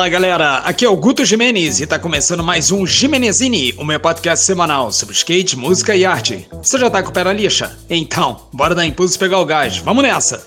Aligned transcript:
Fala 0.00 0.08
galera, 0.08 0.54
aqui 0.60 0.82
é 0.82 0.88
o 0.88 0.96
Guto 0.96 1.26
Jimenez 1.26 1.78
e 1.78 1.86
tá 1.86 1.98
começando 1.98 2.42
mais 2.42 2.72
um 2.72 2.86
Jimenezini, 2.86 3.74
o 3.76 3.84
meu 3.84 4.00
podcast 4.00 4.46
semanal 4.46 4.90
sobre 4.90 5.14
skate, 5.14 5.58
música 5.58 5.94
e 5.94 6.06
arte. 6.06 6.48
Você 6.62 6.78
já 6.78 6.88
tá 6.88 7.02
com 7.02 7.10
o 7.10 7.12
pé 7.12 7.22
na 7.22 7.34
lixa? 7.34 7.78
Então, 7.90 8.46
bora 8.50 8.74
dar 8.74 8.86
impulso 8.86 9.16
e 9.16 9.18
pegar 9.18 9.38
o 9.38 9.44
gás, 9.44 9.76
vamos 9.76 10.02
nessa! 10.02 10.42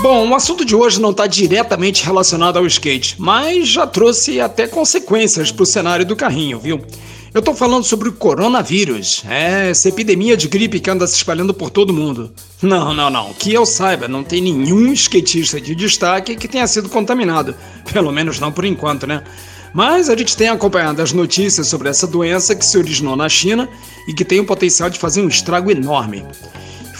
Bom, 0.00 0.30
o 0.30 0.34
assunto 0.34 0.64
de 0.64 0.74
hoje 0.74 0.98
não 0.98 1.10
está 1.10 1.26
diretamente 1.26 2.06
relacionado 2.06 2.58
ao 2.58 2.66
skate, 2.66 3.16
mas 3.18 3.68
já 3.68 3.86
trouxe 3.86 4.40
até 4.40 4.66
consequências 4.66 5.52
para 5.52 5.62
o 5.62 5.66
cenário 5.66 6.06
do 6.06 6.16
carrinho, 6.16 6.58
viu? 6.58 6.80
Eu 7.34 7.42
tô 7.42 7.52
falando 7.52 7.82
sobre 7.82 8.08
o 8.08 8.12
coronavírus. 8.12 9.24
É, 9.28 9.68
essa 9.68 9.88
epidemia 9.88 10.36
de 10.36 10.46
gripe 10.46 10.78
que 10.78 10.88
anda 10.88 11.04
se 11.04 11.16
espalhando 11.16 11.52
por 11.52 11.68
todo 11.68 11.92
mundo. 11.92 12.32
Não, 12.62 12.94
não, 12.94 13.10
não. 13.10 13.34
Que 13.34 13.52
eu 13.52 13.66
saiba, 13.66 14.06
não 14.06 14.22
tem 14.22 14.40
nenhum 14.40 14.92
skatista 14.92 15.60
de 15.60 15.74
destaque 15.74 16.36
que 16.36 16.46
tenha 16.46 16.64
sido 16.68 16.88
contaminado. 16.88 17.56
Pelo 17.92 18.12
menos 18.12 18.38
não 18.38 18.52
por 18.52 18.64
enquanto, 18.64 19.04
né? 19.04 19.24
Mas 19.72 20.08
a 20.08 20.16
gente 20.16 20.36
tem 20.36 20.46
acompanhado 20.46 21.02
as 21.02 21.12
notícias 21.12 21.66
sobre 21.66 21.88
essa 21.88 22.06
doença 22.06 22.54
que 22.54 22.64
se 22.64 22.78
originou 22.78 23.16
na 23.16 23.28
China 23.28 23.68
e 24.06 24.14
que 24.14 24.24
tem 24.24 24.38
o 24.38 24.46
potencial 24.46 24.88
de 24.88 25.00
fazer 25.00 25.20
um 25.20 25.26
estrago 25.26 25.72
enorme. 25.72 26.24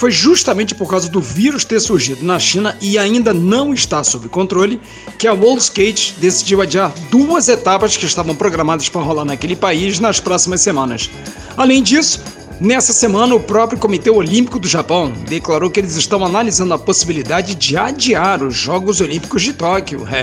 Foi 0.04 0.10
justamente 0.10 0.74
por 0.74 0.86
causa 0.86 1.08
do 1.08 1.18
vírus 1.18 1.64
ter 1.64 1.80
surgido 1.80 2.22
na 2.22 2.38
China 2.38 2.76
e 2.78 2.98
ainda 2.98 3.32
não 3.32 3.72
está 3.72 4.04
sob 4.04 4.28
controle 4.28 4.78
que 5.18 5.26
a 5.26 5.32
World 5.32 5.62
Skate 5.62 6.16
decidiu 6.18 6.60
adiar 6.60 6.92
duas 7.10 7.48
etapas 7.48 7.96
que 7.96 8.04
estavam 8.04 8.36
programadas 8.36 8.86
para 8.86 9.00
rolar 9.00 9.24
naquele 9.24 9.56
país 9.56 9.98
nas 9.98 10.20
próximas 10.20 10.60
semanas. 10.60 11.08
Além 11.56 11.82
disso, 11.82 12.20
Nessa 12.60 12.92
semana, 12.92 13.34
o 13.34 13.40
próprio 13.40 13.78
Comitê 13.78 14.10
Olímpico 14.10 14.60
do 14.60 14.68
Japão 14.68 15.10
declarou 15.26 15.70
que 15.70 15.80
eles 15.80 15.96
estão 15.96 16.24
analisando 16.24 16.72
a 16.74 16.78
possibilidade 16.78 17.54
de 17.54 17.76
adiar 17.76 18.42
os 18.44 18.54
Jogos 18.54 19.00
Olímpicos 19.00 19.42
de 19.42 19.54
Tóquio. 19.54 20.06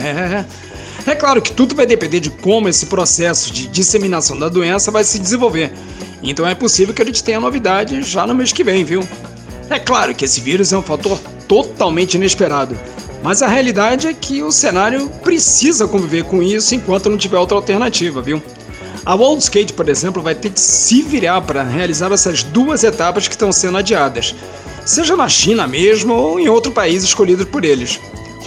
É, 1.04 1.16
claro 1.16 1.42
que 1.42 1.52
tudo 1.52 1.74
vai 1.74 1.88
depender 1.88 2.20
de 2.20 2.30
como 2.30 2.70
esse 2.70 2.86
processo 2.86 3.52
de 3.52 3.66
disseminação 3.68 4.38
da 4.38 4.48
doença 4.48 4.92
vai 4.92 5.04
se 5.04 5.18
desenvolver. 5.18 5.74
Então 6.22 6.48
é 6.48 6.54
possível 6.54 6.94
que 6.94 7.02
a 7.02 7.06
gente 7.06 7.24
tenha 7.24 7.40
novidade 7.40 8.04
já 8.04 8.28
no 8.28 8.36
mês 8.36 8.54
que 8.54 8.64
vem, 8.64 8.86
viu? 8.86 9.04
É 9.72 9.80
claro 9.80 10.14
que 10.14 10.26
esse 10.26 10.42
vírus 10.42 10.74
é 10.74 10.78
um 10.78 10.82
fator 10.82 11.18
totalmente 11.48 12.16
inesperado, 12.16 12.78
mas 13.24 13.42
a 13.42 13.48
realidade 13.48 14.06
é 14.06 14.14
que 14.14 14.44
o 14.44 14.52
cenário 14.52 15.10
precisa 15.24 15.88
conviver 15.88 16.26
com 16.26 16.44
isso 16.44 16.76
enquanto 16.76 17.10
não 17.10 17.18
tiver 17.18 17.40
outra 17.40 17.56
alternativa, 17.56 18.22
viu? 18.22 18.44
A 19.06 19.16
World 19.16 19.42
Skate, 19.42 19.72
por 19.72 19.88
exemplo, 19.88 20.22
vai 20.22 20.36
ter 20.36 20.50
que 20.50 20.60
se 20.60 21.02
virar 21.02 21.40
para 21.44 21.64
realizar 21.64 22.12
essas 22.12 22.44
duas 22.44 22.84
etapas 22.84 23.30
que 23.30 23.34
estão 23.34 23.50
sendo 23.50 23.78
adiadas, 23.78 24.36
seja 24.86 25.16
na 25.16 25.30
China 25.30 25.66
mesmo 25.66 26.14
ou 26.16 26.38
em 26.38 26.50
outro 26.50 26.74
país 26.74 27.02
escolhido 27.02 27.48
por 27.48 27.64
eles. 27.64 27.98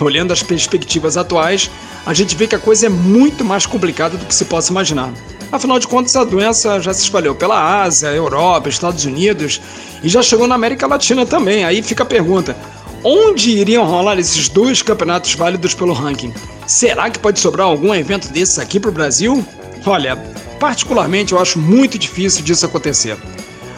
Olhando 0.03 0.31
as 0.31 0.43
perspectivas 0.43 1.17
atuais, 1.17 1.71
a 2.05 2.13
gente 2.13 2.37
vê 2.37 2.47
que 2.47 2.55
a 2.55 2.59
coisa 2.59 2.85
é 2.85 2.91
muito 2.91 3.43
mais 3.43 3.65
complicada 3.65 4.19
do 4.19 4.27
que 4.27 4.35
se 4.35 4.45
possa 4.45 4.71
imaginar. 4.71 5.11
Afinal 5.55 5.79
de 5.79 5.87
contas, 5.87 6.17
a 6.17 6.25
doença 6.25 6.81
já 6.81 6.93
se 6.93 7.05
espalhou 7.05 7.33
pela 7.33 7.85
Ásia, 7.85 8.09
Europa, 8.09 8.69
Estados 8.69 9.05
Unidos 9.05 9.61
e 10.03 10.09
já 10.09 10.21
chegou 10.21 10.49
na 10.49 10.57
América 10.57 10.85
Latina 10.85 11.25
também. 11.25 11.65
Aí 11.65 11.81
fica 11.81 12.03
a 12.03 12.07
pergunta: 12.07 12.57
onde 13.05 13.53
iriam 13.53 13.87
rolar 13.87 14.19
esses 14.19 14.49
dois 14.49 14.83
campeonatos 14.83 15.33
válidos 15.35 15.73
pelo 15.73 15.93
ranking? 15.93 16.35
Será 16.67 17.09
que 17.09 17.21
pode 17.21 17.39
sobrar 17.39 17.69
algum 17.69 17.95
evento 17.95 18.33
desses 18.33 18.59
aqui 18.59 18.81
para 18.81 18.89
o 18.91 18.93
Brasil? 18.93 19.47
Olha, 19.87 20.17
particularmente 20.59 21.33
eu 21.33 21.39
acho 21.39 21.57
muito 21.57 22.01
difícil 22.01 22.43
disso 22.43 22.67
acontecer. 22.67 23.17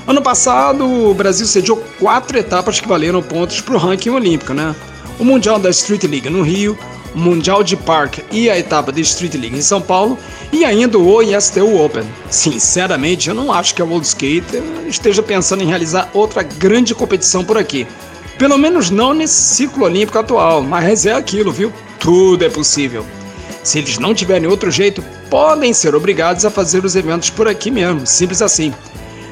Ano 0.07 0.23
passado, 0.23 0.83
o 0.83 1.13
Brasil 1.13 1.45
sediou 1.45 1.77
quatro 1.99 2.39
etapas 2.39 2.81
que 2.81 2.89
valeram 2.89 3.23
pontos 3.23 3.61
para 3.61 3.75
o 3.75 3.79
ranking 3.79 4.09
olímpico, 4.09 4.55
né? 4.55 4.75
O 5.19 5.25
Mundial 5.27 5.59
da 5.59 5.69
Street 5.69 6.05
League 6.05 6.31
no 6.31 6.41
Rio, 6.41 6.79
Mundial 7.17 7.65
de 7.65 7.77
Park 7.77 8.19
e 8.31 8.51
a 8.51 8.59
etapa 8.59 8.93
da 8.93 9.01
Street 9.01 9.35
League 9.35 9.57
em 9.57 9.63
São 9.63 9.81
Paulo 9.81 10.19
e 10.53 10.65
ainda 10.65 10.99
o 10.99 11.23
ISTU 11.23 11.83
Open. 11.83 12.05
Sinceramente, 12.31 13.29
eu 13.29 13.35
não 13.35 13.51
acho 13.51 13.75
que 13.75 13.81
a 13.81 13.85
World 13.85 14.07
Skate 14.07 14.63
esteja 14.87 15.23
pensando 15.23 15.63
em 15.63 15.67
realizar 15.67 16.11
outra 16.13 16.43
grande 16.43 16.95
competição 16.95 17.43
por 17.43 17.57
aqui. 17.57 17.87
Pelo 18.39 18.59
menos 18.59 18.91
não 18.91 19.15
nesse 19.15 19.55
ciclo 19.55 19.85
olímpico 19.85 20.19
atual, 20.19 20.63
mas 20.63 21.07
é 21.07 21.15
aquilo, 21.15 21.51
viu? 21.51 21.73
Tudo 21.99 22.45
é 22.45 22.51
possível. 22.51 23.05
Se 23.65 23.79
eles 23.79 23.99
não 23.99 24.15
tiverem 24.15 24.47
outro 24.47 24.71
jeito, 24.71 25.03
podem 25.31 25.73
ser 25.73 25.95
obrigados 25.95 26.45
a 26.45 26.51
fazer 26.51 26.85
os 26.85 26.95
eventos 26.95 27.31
por 27.31 27.49
aqui 27.49 27.71
mesmo, 27.71 28.07
simples 28.07 28.43
assim. 28.43 28.75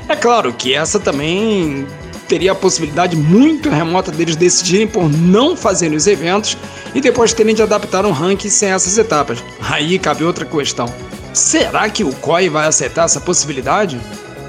É 0.09 0.17
claro 0.17 0.53
que 0.53 0.75
essa 0.75 0.99
também 0.99 1.87
teria 2.35 2.51
a 2.51 2.55
possibilidade 2.57 3.17
muito 3.17 3.71
remota 3.71 4.11
deles 4.11 4.35
decidirem 4.35 4.89
por 4.89 5.09
não 5.09 5.57
fazerem 5.57 5.97
os 5.97 6.09
eventos 6.09 6.59
e 6.93 7.01
depois 7.01 7.33
terem 7.33 7.55
de 7.55 7.63
adaptar 7.63 8.05
um 8.05 8.11
ranking 8.11 8.49
sem 8.49 8.71
essas 8.71 8.99
etapas. 8.99 9.39
Aí 9.61 10.01
cabe 10.01 10.25
outra 10.25 10.45
questão. 10.45 10.93
Será 11.33 11.89
que 11.89 12.03
o 12.03 12.13
COI 12.13 12.49
vai 12.49 12.67
aceitar 12.67 13.05
essa 13.05 13.21
possibilidade? 13.21 14.01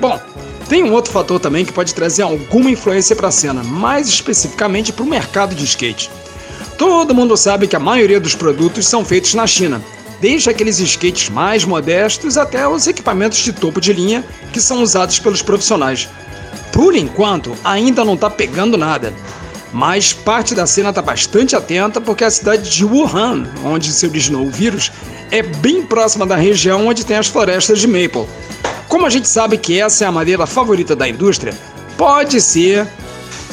Bom, 0.02 0.20
tem 0.68 0.84
um 0.84 0.94
outro 0.94 1.14
fator 1.14 1.40
também 1.40 1.64
que 1.64 1.72
pode 1.72 1.94
trazer 1.94 2.24
alguma 2.24 2.72
influência 2.72 3.16
para 3.16 3.28
a 3.28 3.32
cena, 3.32 3.64
mais 3.64 4.08
especificamente 4.08 4.92
para 4.92 5.04
o 5.04 5.08
mercado 5.08 5.54
de 5.54 5.64
skate. 5.64 6.10
Todo 6.80 7.14
mundo 7.14 7.38
sabe 7.38 7.68
que 7.68 7.76
a 7.76 7.80
maioria 7.80 8.20
dos 8.20 8.34
produtos 8.34 8.88
são 8.88 9.06
feitos 9.06 9.36
na 9.36 9.46
China, 9.46 9.80
desde 10.20 10.50
aqueles 10.50 10.80
skates 10.80 11.30
mais 11.30 11.64
modestos 11.64 12.36
até 12.36 12.68
os 12.68 12.88
equipamentos 12.88 13.38
de 13.38 13.54
topo 13.54 13.80
de 13.80 13.94
linha 13.94 14.26
que 14.52 14.60
são 14.60 14.82
usados 14.82 15.20
pelos 15.20 15.44
profissionais. 15.44 16.10
Por 16.76 16.94
enquanto, 16.94 17.56
ainda 17.64 18.04
não 18.04 18.16
está 18.16 18.30
pegando 18.30 18.78
nada. 18.78 19.14
Mas 19.72 20.12
parte 20.12 20.54
da 20.54 20.68
cena 20.68 20.90
está 20.90 21.02
bastante 21.02 21.56
atenta 21.56 22.02
porque 22.02 22.26
a 22.26 22.30
cidade 22.30 22.70
de 22.70 22.84
Wuhan, 22.84 23.48
onde 23.64 23.94
se 23.94 24.06
originou 24.06 24.46
o 24.46 24.52
vírus, 24.52 24.92
é 25.32 25.42
bem 25.42 25.86
próxima 25.86 26.26
da 26.26 26.36
região 26.36 26.86
onde 26.86 27.06
tem 27.06 27.16
as 27.16 27.28
florestas 27.28 27.80
de 27.80 27.88
maple. 27.88 28.28
Como 28.90 29.06
a 29.06 29.10
gente 29.10 29.30
sabe 29.30 29.58
que 29.58 29.80
essa 29.80 30.04
é 30.04 30.08
a 30.08 30.12
madeira 30.12 30.46
favorita 30.46 30.98
da 30.98 31.08
indústria, 31.08 31.54
pode 31.98 32.42
ser 32.42 32.86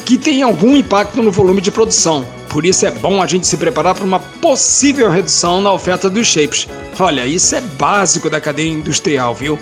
que 0.04 0.18
tenha 0.18 0.44
algum 0.44 0.76
impacto 0.76 1.22
no 1.22 1.30
volume 1.30 1.60
de 1.60 1.70
produção. 1.70 2.26
Por 2.48 2.66
isso 2.66 2.84
é 2.86 2.90
bom 2.90 3.22
a 3.22 3.26
gente 3.28 3.46
se 3.46 3.56
preparar 3.56 3.94
para 3.94 4.04
uma 4.04 4.18
possível 4.18 5.08
redução 5.08 5.60
na 5.62 5.72
oferta 5.72 6.10
dos 6.10 6.26
shapes. 6.26 6.66
Olha, 6.98 7.24
isso 7.24 7.54
é 7.54 7.60
básico 7.60 8.28
da 8.28 8.40
cadeia 8.40 8.68
industrial, 8.68 9.32
viu? 9.32 9.56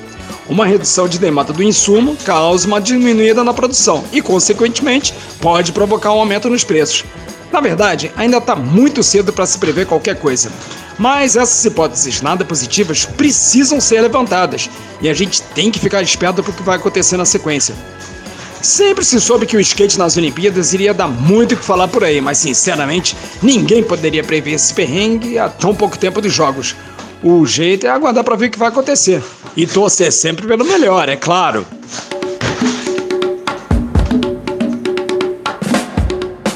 Uma 0.51 0.67
redução 0.67 1.07
de 1.07 1.17
demanda 1.17 1.53
do 1.53 1.63
insumo 1.63 2.17
causa 2.25 2.67
uma 2.67 2.81
diminuída 2.81 3.45
na 3.45 3.55
produção 3.55 4.03
e, 4.13 4.21
consequentemente, 4.21 5.15
pode 5.41 5.71
provocar 5.71 6.13
um 6.13 6.19
aumento 6.19 6.51
nos 6.51 6.65
preços. 6.65 7.05
Na 7.53 7.61
verdade, 7.61 8.11
ainda 8.17 8.39
está 8.39 8.57
muito 8.57 9.01
cedo 9.01 9.33
para 9.33 9.47
se 9.47 9.57
prever 9.59 9.87
qualquer 9.87 10.17
coisa. 10.17 10.51
Mas 10.99 11.37
essas 11.37 11.65
hipóteses 11.65 12.21
nada 12.21 12.45
positivas 12.45 13.05
precisam 13.05 13.81
ser 13.81 14.01
levantadas 14.01 14.69
e 15.01 15.09
a 15.09 15.15
gente 15.15 15.41
tem 15.41 15.71
que 15.71 15.79
ficar 15.79 16.03
esperto 16.03 16.43
para 16.43 16.51
o 16.51 16.55
que 16.55 16.65
vai 16.65 16.77
acontecer 16.77 17.17
na 17.17 17.25
sequência. 17.25 17.77
Sempre 18.61 19.05
se 19.05 19.19
soube 19.21 19.47
que 19.47 19.57
o 19.57 19.61
skate 19.61 19.99
nas 19.99 20.17
Olimpíadas 20.17 20.75
iria 20.75 20.93
dar 20.93 21.09
muito 21.09 21.55
o 21.55 21.57
que 21.57 21.65
falar 21.65 21.89
por 21.89 22.03
aí, 22.03 22.21
mas 22.21 22.39
sinceramente, 22.39 23.17
ninguém 23.41 23.83
poderia 23.83 24.23
prever 24.23 24.53
esse 24.53 24.75
perrengue 24.75 25.39
há 25.39 25.49
tão 25.49 25.75
pouco 25.75 25.97
tempo 25.97 26.21
dos 26.21 26.33
jogos. 26.33 26.75
O 27.23 27.45
jeito 27.45 27.87
é 27.87 27.91
aguardar 27.91 28.25
para 28.25 28.37
ver 28.37 28.47
o 28.47 28.51
que 28.51 28.59
vai 28.59 28.69
acontecer. 28.69 29.23
E 29.57 29.67
torcer 29.67 30.11
sempre 30.13 30.47
pelo 30.47 30.65
melhor, 30.65 31.09
é 31.09 31.17
claro. 31.17 31.67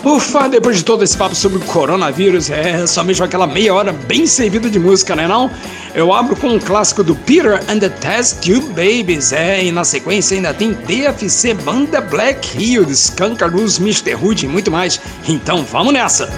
Ufa, 0.05 0.49
depois 0.49 0.77
de 0.77 0.85
todo 0.85 1.03
esse 1.03 1.17
papo 1.17 1.35
sobre 1.35 1.59
o 1.59 1.61
coronavírus, 1.63 2.51
é 2.51 2.85
mesmo 3.05 3.25
aquela 3.25 3.47
meia 3.47 3.75
hora 3.75 3.93
bem 3.93 4.27
servida 4.27 4.71
de 4.71 4.79
música, 4.79 5.17
né 5.17 5.27
não? 5.27 5.51
Eu 5.95 6.13
abro 6.13 6.37
com 6.37 6.49
um 6.49 6.59
clássico 6.59 7.03
do 7.03 7.15
Peter 7.15 7.61
and 7.69 7.79
the 7.79 7.89
Test 7.89 8.41
Tube 8.41 8.69
Babies, 8.69 9.33
é, 9.33 9.65
e 9.65 9.73
na 9.73 9.83
sequência 9.83 10.37
ainda 10.37 10.53
tem 10.53 10.73
DFC 10.73 11.55
Banda 11.55 12.01
Black 12.01 12.57
Hills, 12.57 13.13
Kangaroos, 13.13 13.79
Mr. 13.79 14.15
Hood 14.15 14.45
e 14.45 14.49
muito 14.49 14.71
mais. 14.71 15.01
Então 15.27 15.65
vamos 15.65 15.93
nessa! 15.93 16.29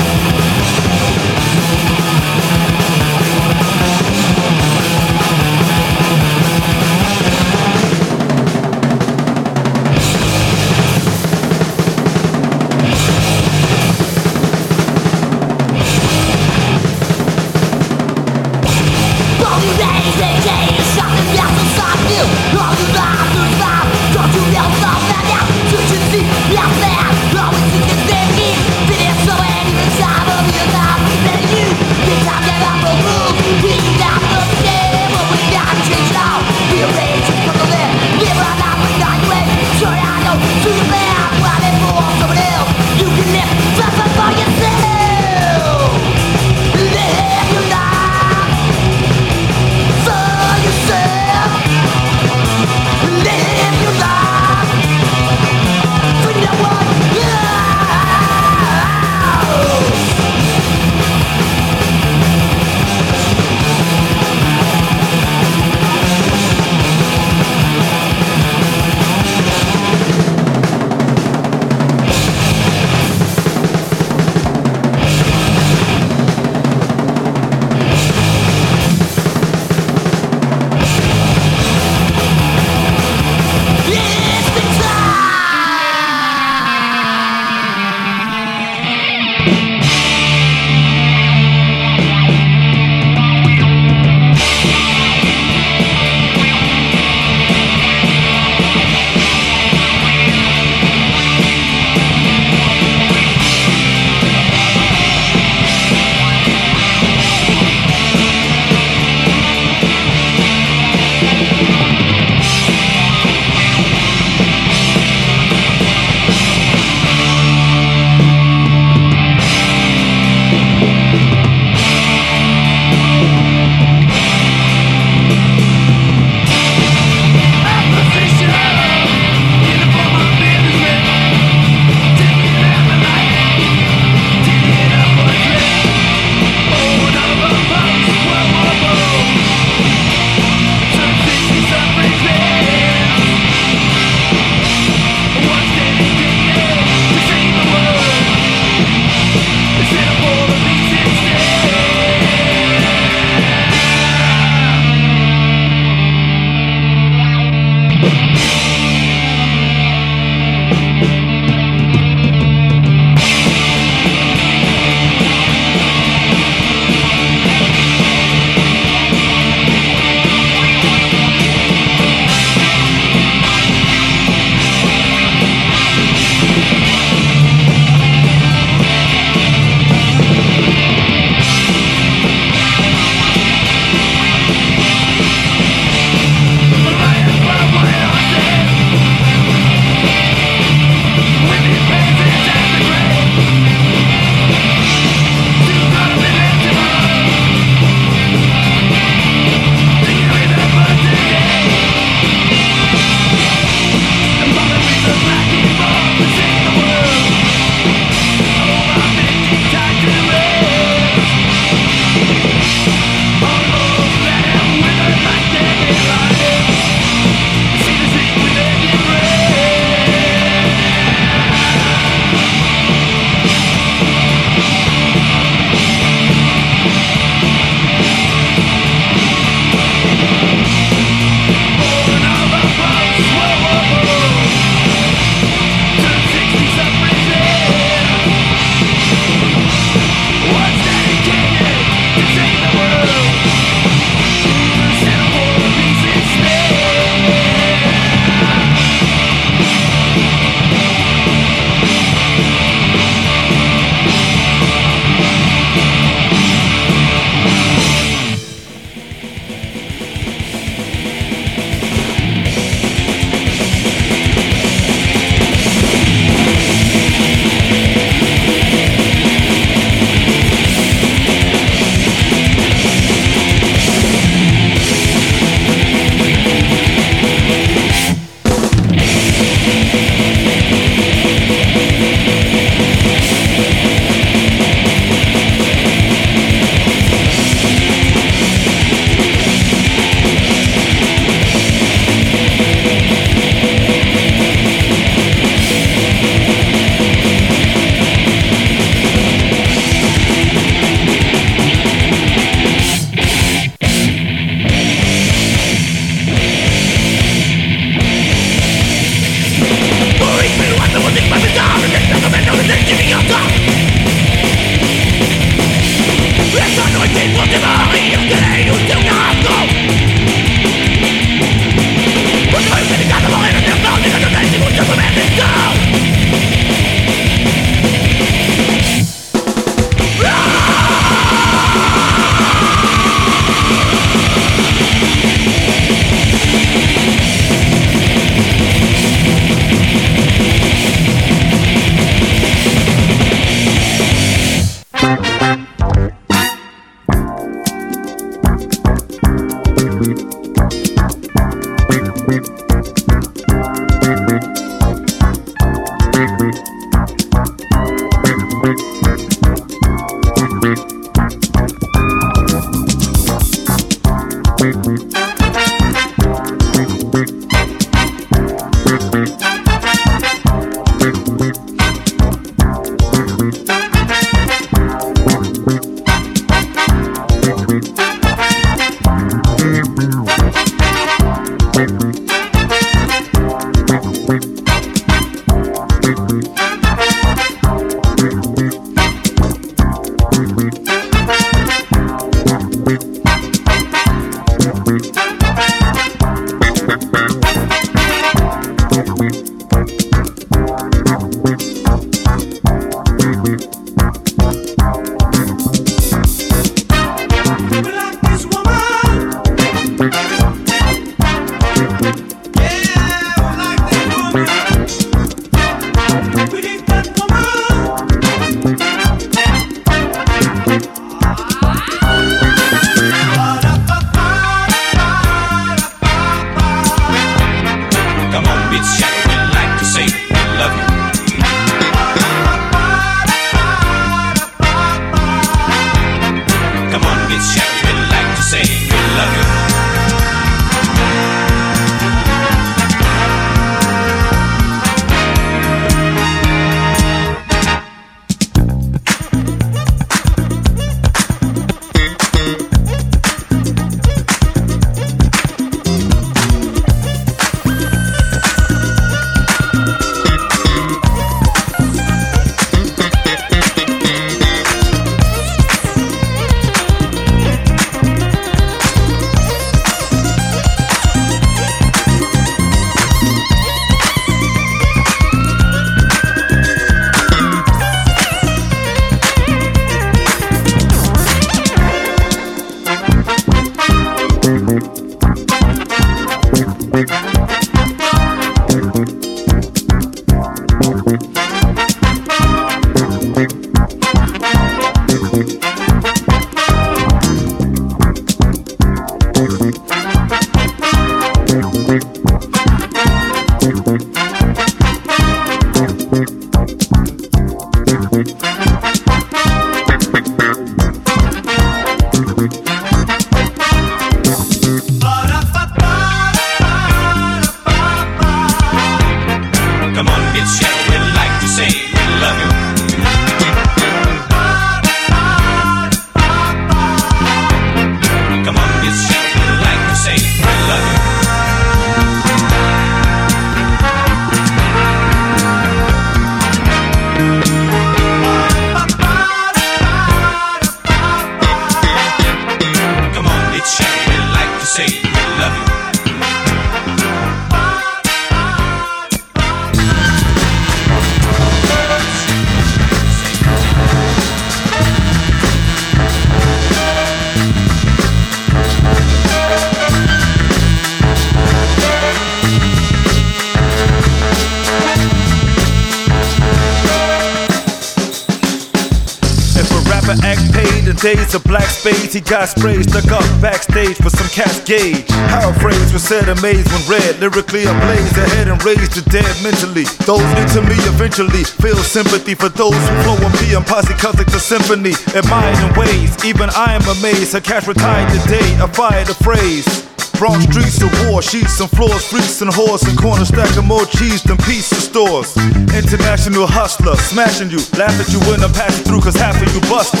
Days 571.14 571.36
of 571.36 571.44
black 571.44 571.68
spades. 571.70 572.12
He 572.14 572.20
got 572.20 572.48
sprayed, 572.48 572.82
stuck 572.82 573.06
up 573.12 573.22
backstage 573.40 573.96
for 573.96 574.10
some 574.10 574.26
cascade. 574.26 575.08
How 575.30 575.52
phrase 575.52 575.92
was 575.92 576.02
said 576.02 576.28
amazed 576.28 576.66
when 576.72 576.98
read. 576.98 577.20
Lyrically 577.20 577.62
ablaze, 577.62 578.18
ahead 578.18 578.48
and 578.48 578.58
raised 578.64 578.98
the 578.98 579.08
dead 579.08 579.30
mentally. 579.40 579.84
Those 580.02 580.26
into 580.34 580.62
me 580.66 580.74
eventually 580.90 581.44
feel 581.44 581.76
sympathy 581.76 582.34
for 582.34 582.48
those 582.48 582.74
who 582.74 582.94
flow 583.06 583.18
on 583.22 583.30
me 583.38 583.54
and 583.54 583.64
posse 583.64 583.94
it's 583.94 584.34
a 584.34 584.40
symphony. 584.40 584.94
Admired 585.14 585.58
in 585.62 585.70
ways, 585.78 586.10
even 586.24 586.50
I 586.50 586.74
am 586.74 586.82
amazed. 586.98 587.34
Her 587.34 587.40
cash 587.40 587.68
retired 587.68 588.10
today, 588.22 588.58
I 588.58 588.66
fired 588.66 589.06
the 589.06 589.14
phrase. 589.14 589.85
Bronx 590.18 590.48
streets 590.48 590.80
of 590.80 590.88
war, 591.04 591.20
sheets 591.20 591.60
and 591.60 591.68
floors, 591.68 592.00
freaks 592.08 592.40
and 592.40 592.50
whores 592.50 592.88
and 592.88 592.96
corners 592.96 593.28
stacking 593.28 593.68
more 593.68 593.84
cheese 593.84 594.22
than 594.24 594.40
pizza 594.48 594.80
stores. 594.80 595.36
International 595.76 596.48
hustler, 596.48 596.96
smashing 596.96 597.52
you, 597.52 597.60
laugh 597.76 597.92
at 598.00 598.08
you 598.08 598.20
when 598.24 598.40
I'm 598.40 598.52
passing 598.52 598.84
through, 598.88 599.04
cause 599.04 599.16
half 599.16 599.36
of 599.36 599.48
you 599.52 599.60
busted. 599.68 600.00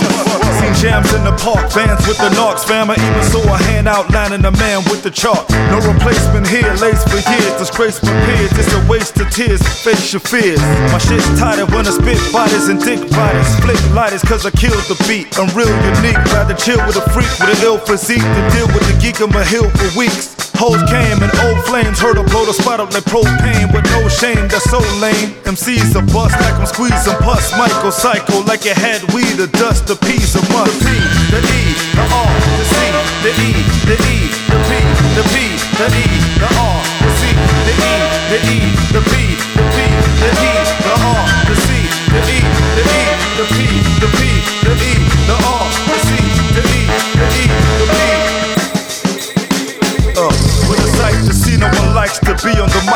Seen 0.56 0.72
jams 0.80 1.12
in 1.12 1.20
the 1.20 1.36
park, 1.44 1.68
bands 1.76 2.00
with 2.08 2.16
the 2.16 2.32
knocks, 2.32 2.64
fam. 2.64 2.88
I 2.88 2.96
even 2.96 3.24
saw 3.28 3.44
a 3.44 3.60
hand 3.68 3.88
outlining 3.88 4.40
a 4.40 4.52
man 4.56 4.80
with 4.88 5.04
the 5.04 5.12
chalk. 5.12 5.44
No 5.68 5.84
replacement 5.84 6.48
here, 6.48 6.72
lace 6.80 7.04
for 7.04 7.20
years, 7.20 7.52
disgrace 7.60 8.00
my 8.00 8.16
peers. 8.24 8.56
It's 8.56 8.72
a 8.72 8.80
waste 8.88 9.20
of 9.20 9.28
tears, 9.28 9.60
face 9.84 10.16
your 10.16 10.24
fears. 10.24 10.60
My 10.96 10.98
shit's 10.98 11.28
tighter 11.36 11.68
when 11.76 11.84
I 11.84 11.92
spit 11.92 12.16
bodies 12.32 12.72
and 12.72 12.80
dick 12.80 13.04
bodies. 13.12 13.48
Flick 13.60 13.80
lighters, 13.92 14.24
cause 14.24 14.48
I 14.48 14.52
killed 14.56 14.80
the 14.88 14.96
beat. 15.04 15.28
I'm 15.36 15.52
real 15.52 15.68
unique, 15.92 16.16
rather 16.32 16.56
chill 16.56 16.80
with 16.88 16.96
a 16.96 17.04
freak 17.12 17.28
with 17.36 17.52
an 17.52 17.60
ill 17.60 17.76
physique 17.76 18.24
than 18.24 18.44
deal 18.56 18.68
with 18.72 18.88
the 18.88 18.96
geek 18.96 19.20
on 19.20 19.28
my 19.28 19.44
hill 19.44 19.68
for 19.76 19.92
weeks 19.92 20.05
weeks. 20.06 20.36
Hoes 20.56 20.80
came 20.88 21.20
and 21.20 21.32
old 21.44 21.60
flames, 21.68 22.00
heard 22.00 22.16
her 22.16 22.24
blow 22.24 22.46
the 22.46 22.54
spot 22.54 22.80
up 22.80 22.90
like 22.92 23.04
propane 23.04 23.68
with 23.74 23.84
no 23.92 24.08
shame. 24.08 24.48
That's 24.48 24.64
so 24.70 24.80
lame. 25.02 25.36
MC's 25.44 25.94
a 25.94 26.02
bust 26.14 26.32
like 26.40 26.56
I'm 26.56 26.66
squeezing 26.66 27.18
pus. 27.20 27.52
Michael 27.58 27.92
Psycho 27.92 28.40
like 28.44 28.64
it 28.64 28.76
had 28.76 29.02
weed, 29.12 29.36
the 29.36 29.48
dust, 29.58 29.86
the 29.86 29.96
piece 29.96 30.34
of 30.34 30.44
must. 30.54 30.72
The 30.80 30.86
P, 30.86 30.96
the 31.28 31.40
E, 31.44 31.62
the 31.92 32.04
R, 32.08 32.32
the 32.56 32.66
C, 32.72 32.76
the 33.24 33.32
E, 33.36 33.52
the 33.84 33.96
E, 34.00 34.16
the 34.48 34.58
P, 34.64 34.70
the 35.12 35.24
P, 35.28 35.34
the 35.76 35.86
E, 35.92 36.06
the 36.40 36.48
R, 36.48 36.78
the 37.04 37.10
C, 37.18 37.22
the 37.68 37.74
E, 37.76 37.94
the 38.32 38.38
E, 38.40 38.58
the 38.96 39.02
P, 39.04 39.12
the 39.56 39.64
P, 39.74 39.78
the 40.24 40.30
E, 40.40 40.55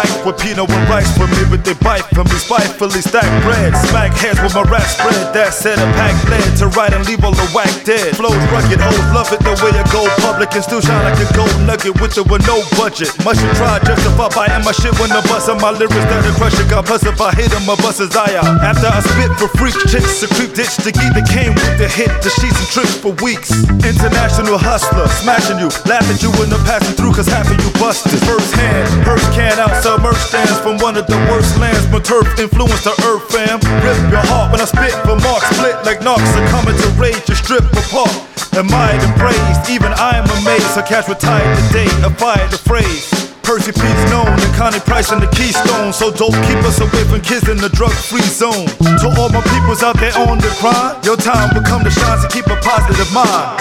on 0.08 0.24
with 0.24 0.38
Pino 0.40 0.64
and 0.64 0.86
Rice 0.88 1.10
for 1.16 1.26
me, 1.26 1.42
but 1.50 1.64
they 1.64 1.74
bite 1.82 2.06
from 2.14 2.28
me, 2.28 2.38
spitefully 2.38 3.02
stack 3.02 3.28
bread. 3.42 3.76
Smack 3.88 4.12
heads 4.16 4.40
with 4.40 4.54
my 4.54 4.62
rap 4.68 4.86
spread. 4.86 5.34
That 5.34 5.52
said, 5.52 5.78
a 5.78 5.86
pack 5.98 6.16
lead 6.30 6.56
to 6.62 6.68
write 6.72 6.94
and 6.94 7.04
leave 7.04 7.24
all 7.24 7.34
the 7.34 7.46
whack 7.52 7.70
dead. 7.84 8.16
Flows 8.16 8.38
rugged, 8.52 8.80
hoes 8.80 9.08
love 9.12 9.32
it 9.32 9.40
the 9.40 9.52
way 9.60 9.72
I 9.74 9.84
go 9.92 10.06
public 10.22 10.52
and 10.54 10.64
still 10.64 10.80
shine 10.80 11.02
like 11.04 11.18
a 11.18 11.28
gold 11.36 11.52
nugget 11.66 11.98
with 12.00 12.16
or 12.16 12.24
with 12.28 12.46
no 12.46 12.62
budget. 12.76 13.12
Much 13.24 13.40
you 13.40 13.50
try 13.58 13.80
justify 13.84 14.28
buying 14.32 14.64
my 14.64 14.72
shit 14.72 14.94
when 15.00 15.10
the 15.10 15.22
bust 15.28 15.48
on 15.48 15.58
my 15.60 15.72
lyrics 15.72 16.06
that 16.08 16.22
the 16.24 16.32
crusher 16.36 16.66
got 16.68 16.86
plus 16.86 17.04
if 17.04 17.20
I 17.20 17.32
hit 17.34 17.52
him, 17.52 17.64
my 17.66 17.76
bust 17.80 18.00
eye 18.00 18.36
out. 18.36 18.48
After 18.62 18.88
I 18.88 19.00
spit 19.00 19.32
for 19.36 19.50
freak 19.58 19.76
chicks, 19.90 20.22
a 20.22 20.28
creep 20.36 20.54
ditch 20.54 20.76
the 20.80 20.92
geek 20.92 21.12
that 21.16 21.26
came 21.28 21.52
with 21.54 21.76
the 21.76 21.88
hit, 21.88 22.10
the 22.22 22.30
sheets 22.30 22.56
and 22.56 22.70
trips 22.70 22.96
for 22.96 23.12
weeks. 23.20 23.52
International 23.84 24.56
hustler, 24.56 25.08
smashing 25.20 25.58
you, 25.58 25.68
laughing 25.84 26.18
you 26.22 26.30
when 26.38 26.48
I'm 26.52 26.62
passing 26.64 26.96
through 26.96 27.12
cause 27.12 27.28
half 27.28 27.48
of 27.50 27.58
you 27.58 27.70
busted. 27.80 28.20
First 28.24 28.54
hand, 28.54 28.88
first 29.04 29.26
can 29.32 29.58
out, 29.58 29.74
stands 29.98 30.60
from 30.62 30.78
one 30.78 30.94
of 30.94 31.06
the 31.10 31.18
worst 31.26 31.58
lands. 31.58 31.82
My 31.90 31.98
turf 31.98 32.38
influenced 32.38 32.86
the 32.86 32.94
earth, 33.10 33.26
fam. 33.26 33.58
Rip 33.82 33.98
your 34.06 34.22
heart 34.30 34.52
when 34.54 34.60
I 34.62 34.66
spit 34.70 34.94
for 35.02 35.18
marks. 35.18 35.50
split 35.50 35.74
like 35.82 35.98
knocks 36.06 36.30
coming 36.54 36.78
to 36.78 36.88
rage 36.94 37.26
your 37.26 37.34
strip 37.34 37.66
apart. 37.74 38.14
Admired 38.54 39.02
and 39.02 39.14
praised, 39.18 39.66
even 39.66 39.90
I 39.98 40.14
am 40.14 40.30
amazed. 40.38 40.78
Her 40.78 40.86
cash 40.86 41.08
retired 41.08 41.50
today, 41.66 41.90
I 42.06 42.08
fired 42.14 42.50
the 42.54 42.58
phrase. 42.62 43.10
Percee 43.42 43.74
P's 43.74 44.02
known 44.14 44.30
and 44.30 44.54
Connie 44.54 44.78
Price 44.78 45.10
and 45.10 45.18
the 45.18 45.30
Keystone. 45.34 45.90
So 45.90 46.14
don't 46.14 46.38
keep 46.46 46.62
us 46.62 46.78
away 46.78 47.02
from 47.10 47.18
kids 47.26 47.50
in 47.50 47.58
the 47.58 47.70
drug 47.74 47.90
free 47.90 48.22
zone. 48.22 48.70
To 49.02 49.10
all 49.18 49.30
my 49.34 49.42
peoples 49.42 49.82
out 49.82 49.98
there 49.98 50.14
on 50.22 50.38
the 50.38 50.54
grind, 50.62 51.02
your 51.02 51.18
time 51.18 51.50
will 51.50 51.66
come 51.66 51.82
to 51.82 51.90
shine, 51.90 52.18
so 52.22 52.30
keep 52.30 52.46
a 52.46 52.54
positive 52.62 53.10
mind. 53.10 53.58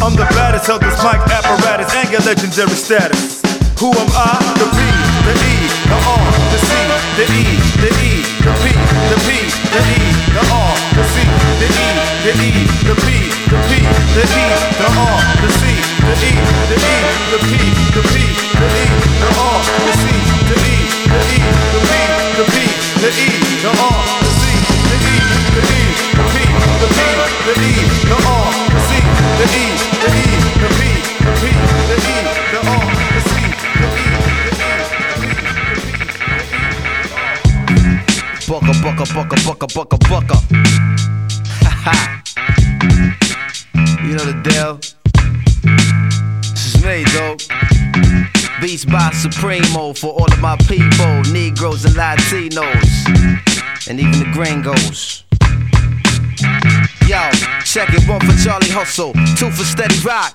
I'm 0.00 0.16
the 0.16 0.24
baddest 0.32 0.72
of 0.72 0.80
this 0.80 0.96
mic 1.04 1.20
apparatus 1.28 1.92
and 1.92 2.08
your 2.08 2.24
legendary 2.24 2.72
status. 2.72 3.57
Who 3.78 3.94
am 3.94 4.10
I? 4.10 4.34
The 4.58 4.66
P, 4.74 4.78
the 5.22 5.34
E, 5.38 5.54
the 5.86 5.94
R, 5.94 6.26
the 6.50 6.58
C, 6.58 6.70
the 7.14 7.24
E, 7.30 7.46
the 7.78 7.90
E, 7.94 8.26
the 8.42 8.50
P, 8.58 8.74
the 8.74 9.14
P, 9.22 9.38
the 9.70 9.78
E, 9.78 10.02
the 10.34 10.42
R, 10.50 10.74
the 10.98 11.04
C, 11.06 11.22
the 11.62 11.68
E, 11.70 11.86
the 12.26 12.32
E, 12.42 12.66
the 12.82 12.94
P, 12.98 13.30
the 13.46 13.58
P, 13.70 13.78
the 13.78 14.24
E, 14.26 14.46
the 14.82 14.88
R, 14.98 15.18
the 15.38 15.50
C, 15.54 15.78
the 15.94 16.10
E, 16.10 16.34
the 16.66 16.74
E, 16.74 16.98
the 17.30 17.38
P, 17.38 17.54
the 17.94 18.02
P, 18.02 18.18
the 18.58 18.66
E, 18.66 18.90
the 19.22 19.30
R, 19.46 19.62
the 19.62 19.94
C, 19.94 20.10
the 20.42 20.58
E, 20.58 20.74
the 21.14 21.22
E, 21.22 21.46
the 21.70 21.78
P, 21.78 21.94
the 22.34 22.44
P, 22.50 22.66
the 22.98 23.10
E, 23.14 23.30
the 23.62 23.70
R, 23.78 24.02
the 24.26 24.32
C, 24.34 24.58
the 24.90 24.98
E, 24.98 25.22
the 25.54 25.62
E, 25.62 25.86
the 26.18 26.24
P, 26.34 26.42
the 26.82 26.88
P, 26.90 27.06
the 27.46 27.54
E, 27.62 27.78
the 28.10 28.18
R, 28.26 28.50
the 28.74 28.80
C, 28.82 28.98
the 29.38 29.46
E, 29.46 29.66
the 30.02 30.10
E, 30.18 30.47
Bucka, 39.14 39.36
bucka, 39.44 39.66
bucka, 39.66 39.98
bucka. 40.08 40.36
You 44.06 44.14
know 44.14 44.24
the 44.24 44.40
deal. 44.42 44.78
This 46.52 46.74
is 46.74 46.84
me, 46.84 47.04
dog. 47.14 47.40
Beats 48.60 48.84
by 48.84 49.10
Supremo 49.12 49.92
for 49.92 50.12
all 50.12 50.30
of 50.32 50.40
my 50.40 50.56
people, 50.68 51.22
Negroes 51.32 51.84
and 51.84 51.94
Latinos, 51.94 53.88
and 53.88 53.98
even 53.98 54.18
the 54.18 54.30
gringos. 54.32 55.24
Yo, 57.06 57.30
check 57.64 57.88
it, 57.94 58.06
one 58.08 58.20
for 58.20 58.36
Charlie 58.44 58.70
Hustle, 58.70 59.12
two 59.36 59.50
for 59.50 59.64
Steady 59.64 59.98
Rock, 60.00 60.34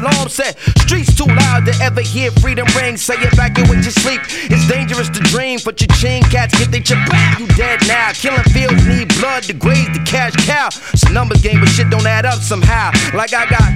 alarm 0.00 0.28
set. 0.28 0.58
Streets 0.80 1.14
too 1.14 1.28
loud 1.28 1.66
to 1.66 1.74
ever 1.82 2.00
hear 2.00 2.30
freedom 2.40 2.66
ring. 2.76 2.96
Say 2.96 3.14
it 3.20 3.36
back 3.36 3.50
evacuate 3.58 3.84
your 3.84 3.92
sleep. 3.92 4.20
It's 4.50 4.66
dangerous 4.68 5.08
to 5.10 5.20
dream, 5.20 5.60
but 5.64 5.80
your 5.80 5.88
chain 5.96 6.22
cats 6.24 6.58
get 6.58 6.70
they 6.70 6.80
chip. 6.80 6.98
You 7.38 7.46
dead 7.56 7.80
now. 7.86 8.12
Killing 8.12 8.42
fields 8.54 8.86
need 8.86 9.08
blood 9.18 9.42
to 9.44 9.52
graze 9.52 9.88
the 9.92 10.02
cash 10.04 10.34
cow. 10.46 10.68
A 11.08 11.12
numbers 11.12 11.42
game, 11.42 11.60
but 11.60 11.68
shit 11.68 11.90
don't 11.90 12.06
add 12.06 12.26
up 12.26 12.40
somehow. 12.40 12.90
Like 13.14 13.34
I 13.34 13.48
got 13.48 13.70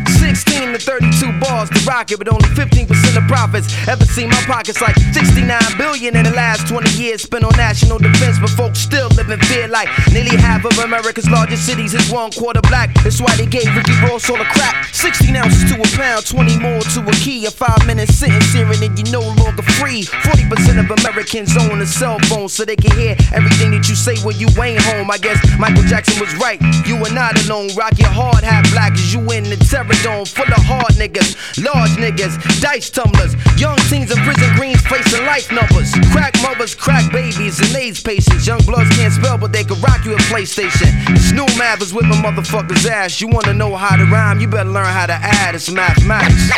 16 0.54 0.72
to 0.72 0.78
32 0.78 1.40
bars 1.40 1.68
to 1.70 1.80
rock 1.82 2.12
it, 2.12 2.18
but 2.18 2.28
only 2.28 2.46
15% 2.54 2.86
of 3.16 3.26
profits. 3.26 3.66
Ever 3.88 4.04
seen 4.04 4.28
my 4.28 4.40
pockets 4.46 4.80
like 4.80 4.94
69 5.12 5.50
billion 5.76 6.14
in 6.14 6.22
the 6.22 6.30
last 6.30 6.68
20 6.68 6.90
years 6.90 7.22
spent 7.22 7.42
on 7.42 7.50
national 7.56 7.98
defense, 7.98 8.38
but 8.38 8.50
folks 8.50 8.78
still 8.78 9.08
live 9.18 9.30
in 9.30 9.40
fear 9.50 9.66
like 9.66 9.88
nearly 10.12 10.36
half 10.36 10.64
of 10.64 10.78
America's 10.78 11.28
largest 11.28 11.66
cities 11.66 11.92
is 11.92 12.08
one 12.08 12.30
quarter 12.30 12.60
black. 12.62 12.94
That's 13.02 13.20
why 13.20 13.34
they 13.36 13.46
gave 13.46 13.66
Ricky 13.74 13.98
Ross 14.06 14.30
all 14.30 14.38
the 14.38 14.44
crap. 14.44 14.94
16 14.94 15.34
ounces 15.34 15.64
to 15.72 15.80
a 15.80 15.88
pound, 15.98 16.24
20 16.24 16.58
more 16.60 16.80
to 16.94 17.00
a 17.02 17.12
key. 17.18 17.46
A 17.46 17.50
five 17.50 17.84
minute 17.86 18.08
sentence 18.08 18.52
hearing 18.52 18.82
and 18.82 18.94
you 18.94 19.10
no 19.10 19.26
longer 19.42 19.62
free. 19.82 20.02
40% 20.02 20.78
of 20.78 20.86
Americans 21.02 21.56
own 21.56 21.80
a 21.80 21.86
cell 21.86 22.20
phone 22.30 22.48
so 22.48 22.64
they 22.64 22.76
can 22.76 22.96
hear 22.96 23.16
everything 23.34 23.72
that 23.72 23.88
you 23.88 23.96
say 23.96 24.14
when 24.22 24.38
you 24.38 24.46
ain't 24.62 24.80
home. 24.82 25.10
I 25.10 25.18
guess 25.18 25.38
Michael 25.58 25.82
Jackson 25.82 26.20
was 26.20 26.32
right. 26.36 26.62
You 26.86 26.94
are 27.02 27.12
not 27.12 27.34
alone. 27.44 27.74
Rock 27.74 27.98
your 27.98 28.14
hard 28.14 28.44
hat 28.44 28.70
black 28.70 28.92
as 28.92 29.12
you 29.12 29.20
in 29.32 29.42
the 29.50 29.56
terror 29.56 29.98
dome 30.04 30.26
full 30.44 30.54
of 30.54 30.64
hard 30.64 30.92
niggas, 30.94 31.36
large 31.62 31.90
niggas, 31.96 32.36
dice 32.60 32.90
tumblers, 32.90 33.34
young 33.58 33.76
teens 33.88 34.10
in 34.10 34.18
prison 34.24 34.50
greens 34.56 34.80
facing 34.86 35.24
life 35.24 35.50
numbers. 35.52 35.92
Crack 36.12 36.34
mothers, 36.42 36.74
crack 36.74 37.10
babies, 37.12 37.60
and 37.60 37.74
AIDS 37.76 38.00
patients. 38.00 38.46
Young 38.46 38.60
bloods 38.64 38.90
can't 38.96 39.12
spell, 39.12 39.38
but 39.38 39.52
they 39.52 39.64
can 39.64 39.80
rock 39.80 40.04
you 40.04 40.14
a 40.14 40.18
PlayStation. 40.28 40.90
Snoop 41.18 41.50
math 41.56 41.82
is 41.82 41.92
whipping 41.94 42.20
motherfuckers' 42.22 42.86
ass. 42.86 43.20
You 43.20 43.28
wanna 43.28 43.54
know 43.54 43.74
how 43.74 43.96
to 43.96 44.04
rhyme? 44.04 44.40
You 44.40 44.48
better 44.48 44.70
learn 44.70 44.86
how 44.86 45.06
to 45.06 45.14
add. 45.14 45.54
It's 45.54 45.70
mathematics. 45.70 46.50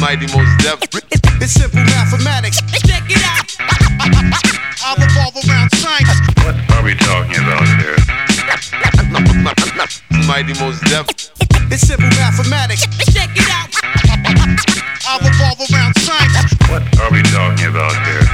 Mighty 0.00 0.26
most 0.34 0.58
def. 0.58 0.80
It's 1.40 1.52
simple 1.52 1.80
mathematics. 1.80 2.60
Check 2.86 3.04
it 3.08 3.22
out. 3.24 3.54
I 4.86 4.94
revolve 4.98 5.36
around 5.48 5.70
science. 5.76 6.20
What 6.44 6.56
are 6.72 6.82
we 6.82 6.94
talking 6.94 7.42
about 7.42 7.66
here? 7.80 8.33
Mighty 10.26 10.54
Mos 10.58 10.80
Def. 10.80 11.06
It's 11.70 11.86
simple 11.86 12.08
mathematics. 12.10 12.86
Check 13.12 13.30
it 13.36 13.50
out. 13.50 13.70
I 15.06 15.18
revolve 15.22 15.60
around 15.70 15.94
science. 15.98 16.54
What 16.68 16.82
are 17.00 17.10
we 17.12 17.22
talking 17.22 17.66
about 17.66 17.94
here? 18.06 18.33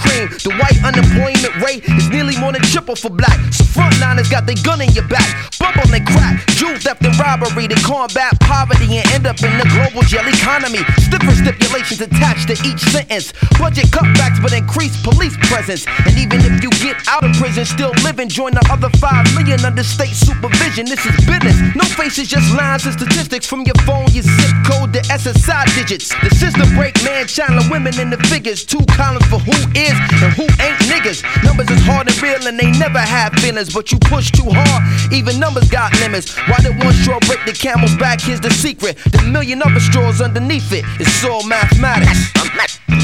cream. 0.01 0.27
The 0.41 0.53
white 0.57 0.79
unemployment 0.83 1.53
rate 1.61 1.85
is 1.85 2.09
nearly 2.09 2.37
more 2.37 2.51
than 2.51 2.61
triple 2.61 2.95
for 2.95 3.09
black. 3.09 3.37
So 3.53 3.63
frontliners 3.63 4.29
got 4.29 4.45
their 4.45 4.59
gun 4.63 4.81
in 4.81 4.91
your 4.91 5.07
back. 5.07 5.51
On 5.71 5.89
their 5.89 6.03
crack. 6.03 6.45
Jewel 6.59 6.75
theft 6.77 7.01
and 7.05 7.17
robbery 7.17 7.65
to 7.65 7.75
combat 7.81 8.37
poverty 8.41 8.97
and 8.97 9.07
end 9.15 9.25
up 9.25 9.41
in 9.41 9.55
the 9.57 9.63
global 9.71 10.03
jail 10.03 10.27
economy. 10.27 10.83
Stiffer 10.99 11.31
stipulations 11.31 12.01
attached 12.01 12.51
to 12.51 12.59
each 12.67 12.81
sentence. 12.91 13.31
Budget 13.57 13.87
cutbacks 13.87 14.41
but 14.41 14.51
increased 14.51 15.01
police 15.01 15.37
presence. 15.47 15.87
And 16.05 16.17
even 16.19 16.41
if 16.43 16.61
you 16.61 16.69
get 16.83 16.99
out 17.07 17.23
of 17.23 17.31
prison, 17.37 17.63
still 17.63 17.93
living, 18.03 18.27
join 18.27 18.51
the 18.51 18.67
other 18.69 18.89
5 18.99 19.33
million 19.33 19.63
under 19.63 19.81
state 19.81 20.11
supervision. 20.11 20.85
This 20.85 21.05
is 21.05 21.15
business. 21.23 21.55
No 21.73 21.85
faces, 21.85 22.27
just 22.27 22.53
lines 22.53 22.85
and 22.85 22.93
statistics 22.93 23.47
from 23.47 23.61
your 23.63 23.79
phone, 23.87 24.11
your 24.11 24.27
zip 24.27 24.55
code, 24.67 24.91
the 24.91 24.99
SSI 25.07 25.65
digits. 25.73 26.11
The 26.21 26.35
system 26.35 26.67
break 26.75 27.01
man, 27.03 27.27
child, 27.27 27.55
and 27.63 27.71
women 27.71 27.97
in 27.97 28.09
the 28.09 28.19
figures. 28.27 28.65
Two 28.65 28.83
columns 28.91 29.25
for 29.31 29.39
who 29.39 29.55
is 29.71 29.90
and 29.97 30.33
who 30.33 30.43
ain't 30.61 30.77
niggas. 30.87 31.23
Numbers 31.43 31.69
is 31.69 31.81
hard 31.85 32.07
and 32.07 32.21
real 32.21 32.47
and 32.47 32.57
they 32.59 32.71
never 32.77 32.99
have 32.99 33.33
feelings, 33.39 33.73
but 33.73 33.91
you 33.91 33.99
push 33.99 34.31
too 34.31 34.47
hard. 34.47 34.83
Even 35.11 35.39
numbers 35.39 35.69
got 35.69 35.93
limits. 35.99 36.35
Why 36.47 36.57
did 36.59 36.77
one 36.83 36.93
straw 36.93 37.19
break 37.27 37.43
the 37.45 37.53
camel's 37.53 37.95
back? 37.95 38.21
Here's 38.21 38.41
the 38.41 38.51
secret. 38.51 38.97
The 39.11 39.23
million 39.31 39.61
other 39.61 39.79
straws 39.79 40.21
underneath 40.21 40.71
it. 40.71 40.85
It's 40.99 41.23
all 41.25 41.43
mathematics. 41.43 42.31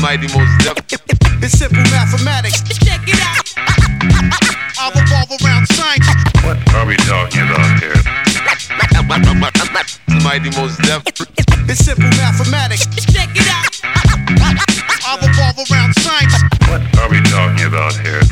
Mighty 0.01 0.27
Mos 0.27 0.49
Def. 0.63 0.77
It's 1.41 1.57
simple 1.57 1.83
mathematics. 1.91 2.61
Check 2.79 3.01
it 3.07 3.19
out. 3.21 3.53
I 4.79 4.91
revolve 4.93 5.31
around 5.41 5.65
science. 5.67 6.05
What 6.45 6.57
are 6.75 6.85
we 6.85 6.95
talking 6.97 7.41
about 7.49 7.79
here? 7.79 7.95
Mighty 10.23 10.49
Mos 10.51 10.77
Def. 10.77 11.01
It's 11.69 11.83
simple 11.83 12.09
mathematics. 12.17 12.85
Check 13.11 13.29
it 13.33 13.47
out. 13.49 13.81
I 15.07 15.17
revolve 15.25 15.57
around 15.57 15.67
science. 15.67 15.69
What 15.71 15.81
are 15.81 15.96
about 17.77 17.93
here? 18.01 18.25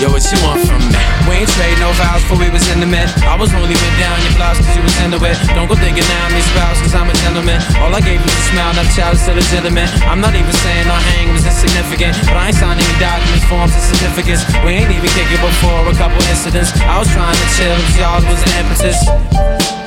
Yo, 0.00 0.08
what 0.10 0.24
you 0.26 0.38
want 0.42 0.58
from 0.66 0.82
me? 0.90 0.98
We 1.28 1.38
ain't 1.38 1.52
trade 1.54 1.78
no 1.78 1.94
vows 1.94 2.18
before 2.26 2.40
we 2.42 2.50
was 2.50 2.66
in 2.72 2.82
the 2.82 2.90
mid. 2.90 3.06
I 3.22 3.38
was 3.38 3.54
only 3.54 3.78
been 3.78 3.96
down 4.02 4.18
your 4.26 4.34
blouse 4.34 4.58
cause 4.58 4.74
you 4.74 4.82
was 4.82 4.96
into 5.06 5.22
it. 5.22 5.38
Don't 5.54 5.70
go 5.70 5.78
thinking 5.78 6.02
now 6.02 6.26
I'm 6.26 6.34
your 6.34 6.42
spouse 6.50 6.82
cause 6.82 6.94
I'm 6.98 7.06
a 7.06 7.14
gentleman. 7.22 7.62
All 7.78 7.94
I 7.94 8.02
gave 8.02 8.18
was 8.26 8.34
a 8.34 8.44
smile, 8.50 8.74
not 8.74 8.90
a 8.90 8.94
child, 8.96 9.14
still 9.22 9.38
legitimate. 9.38 9.86
I'm 10.10 10.18
not 10.18 10.34
even 10.34 10.50
saying 10.50 10.90
our 10.90 11.04
hang 11.14 11.30
was 11.30 11.46
insignificant, 11.46 12.18
but 12.26 12.34
I 12.34 12.50
ain't 12.50 12.58
signed 12.58 12.80
any 12.82 12.96
documents, 12.98 13.46
forms, 13.46 13.70
and 13.70 13.86
certificates. 13.86 14.42
We 14.66 14.82
ain't 14.82 14.90
even 14.90 15.10
kicking 15.14 15.38
before 15.38 15.86
a 15.86 15.94
couple 15.94 16.18
incidents. 16.26 16.74
I 16.82 16.98
was 16.98 17.06
trying 17.14 17.38
to 17.38 17.46
chill 17.54 17.78
y'all 18.02 18.18
was 18.26 18.40
the 18.42 18.50
impetus. 18.58 18.98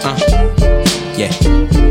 Uh, 0.07 0.15
yeah. 1.19 1.82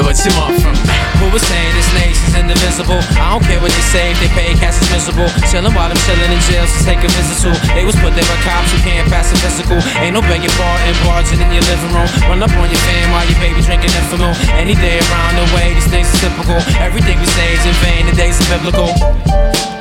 Yo, 0.00 0.08
what 0.08 0.16
you 0.24 0.32
want 0.32 0.56
from 0.64 0.72
me? 0.72 0.96
Who 1.20 1.28
was 1.28 1.44
saying 1.44 1.76
this 1.76 1.92
nation's 1.92 2.32
indivisible? 2.32 3.04
I 3.20 3.36
don't 3.36 3.44
care 3.44 3.60
what 3.60 3.68
they 3.68 3.84
say, 3.92 4.16
if 4.16 4.16
they 4.16 4.32
pay 4.32 4.56
cash 4.56 4.80
is 4.80 4.88
miserable. 4.88 5.28
Chillin' 5.52 5.76
while 5.76 5.92
I'm 5.92 6.00
chillin' 6.08 6.32
in 6.32 6.40
jail, 6.48 6.64
so 6.64 6.88
take 6.88 7.04
a 7.04 7.10
visit 7.12 7.36
to. 7.44 7.52
They 7.76 7.84
was 7.84 7.92
put 8.00 8.16
there 8.16 8.24
by 8.24 8.40
cops 8.40 8.72
who 8.72 8.80
can't 8.80 9.04
pass 9.12 9.28
a 9.28 9.36
physical. 9.44 9.76
Ain't 10.00 10.16
no 10.16 10.24
begging 10.24 10.48
bar 10.56 10.72
and 10.88 10.96
barging 11.04 11.36
in 11.44 11.52
your 11.52 11.60
living 11.68 11.92
room. 11.92 12.08
Run 12.32 12.40
up 12.40 12.48
on 12.56 12.72
your 12.72 12.80
fam 12.88 13.12
while 13.12 13.28
your 13.28 13.36
baby 13.44 13.60
drinking 13.60 13.92
infamo. 13.92 14.32
Any 14.56 14.72
day 14.72 15.04
around 15.04 15.36
the 15.36 15.44
way, 15.52 15.76
these 15.76 15.90
things 15.92 16.08
are 16.16 16.32
typical. 16.32 16.56
Everything 16.80 17.20
we 17.20 17.28
say 17.36 17.52
is 17.52 17.64
in 17.68 17.76
vain, 17.84 18.08
the 18.08 18.16
days 18.16 18.40
are 18.40 18.48
biblical. 18.56 18.88